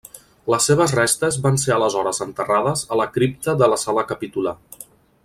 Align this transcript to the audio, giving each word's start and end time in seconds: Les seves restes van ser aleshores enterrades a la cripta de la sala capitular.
Les 0.51 0.67
seves 0.69 0.93
restes 0.99 1.37
van 1.43 1.59
ser 1.65 1.73
aleshores 1.75 2.21
enterrades 2.27 2.83
a 2.95 2.99
la 3.03 3.07
cripta 3.19 3.55
de 3.63 3.69
la 3.75 3.79
sala 3.83 4.07
capitular. 4.15 4.57